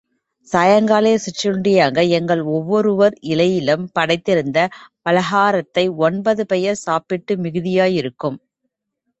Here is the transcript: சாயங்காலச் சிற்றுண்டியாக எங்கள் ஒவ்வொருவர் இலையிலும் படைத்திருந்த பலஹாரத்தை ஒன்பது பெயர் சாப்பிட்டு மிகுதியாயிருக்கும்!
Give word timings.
சாயங்காலச் 0.47 1.23
சிற்றுண்டியாக 1.23 2.07
எங்கள் 2.09 2.41
ஒவ்வொருவர் 2.53 3.15
இலையிலும் 3.29 3.85
படைத்திருந்த 3.93 4.59
பலஹாரத்தை 5.05 5.85
ஒன்பது 6.01 6.45
பெயர் 6.47 6.83
சாப்பிட்டு 6.83 7.35
மிகுதியாயிருக்கும்! 7.37 8.39